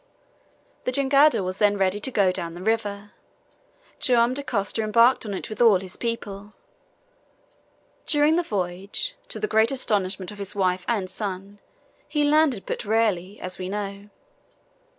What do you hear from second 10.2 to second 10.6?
of his